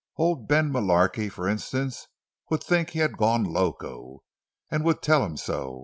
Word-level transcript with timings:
Old 0.17 0.47
Ben 0.47 0.71
Mullarky, 0.71 1.29
for 1.31 1.47
instance, 1.47 2.07
would 2.49 2.63
think 2.63 2.89
he 2.89 2.97
had 3.01 3.19
gone 3.19 3.43
loco—and 3.43 4.83
would 4.83 5.03
tell 5.03 5.23
him 5.23 5.37
so. 5.37 5.79